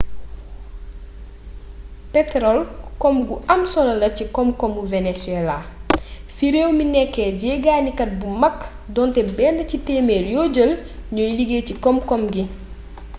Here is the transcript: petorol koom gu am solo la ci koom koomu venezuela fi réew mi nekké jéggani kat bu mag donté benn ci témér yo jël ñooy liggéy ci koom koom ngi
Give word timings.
petorol 2.13 2.59
koom 3.01 3.17
gu 3.27 3.35
am 3.55 3.61
solo 3.73 3.93
la 4.01 4.09
ci 4.15 4.23
koom 4.35 4.49
koomu 4.59 4.81
venezuela 4.93 5.57
fi 6.35 6.45
réew 6.55 6.69
mi 6.77 6.85
nekké 6.97 7.23
jéggani 7.41 7.91
kat 7.99 8.09
bu 8.19 8.27
mag 8.43 8.55
donté 8.95 9.21
benn 9.37 9.57
ci 9.69 9.77
témér 9.87 10.23
yo 10.35 10.41
jël 10.55 10.71
ñooy 11.15 11.31
liggéy 11.37 11.63
ci 11.67 11.73
koom 11.83 11.97
koom 12.07 12.21
ngi 12.27 12.43